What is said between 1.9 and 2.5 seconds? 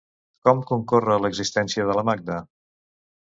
de la Magda?